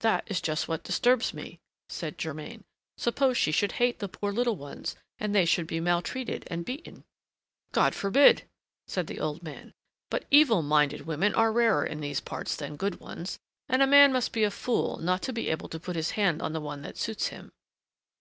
[0.00, 2.64] "That is just what disturbs me," said Germain.
[2.96, 7.04] "Suppose she should hate the poor little ones, and they should be maltreated and beaten?"
[7.70, 8.48] "God forbid!"
[8.88, 9.74] said the old man.
[10.10, 13.38] "But evil minded women are rarer in these parts than good ones,
[13.68, 16.42] and a man must be a fool not to be able to put his hand
[16.42, 17.52] on the one that suits him."